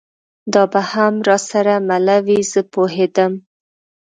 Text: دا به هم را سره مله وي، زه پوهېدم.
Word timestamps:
دا 0.53 0.63
به 0.71 0.81
هم 0.91 1.13
را 1.27 1.37
سره 1.49 1.75
مله 1.89 2.17
وي، 2.25 2.39
زه 2.51 2.61
پوهېدم. 2.73 3.33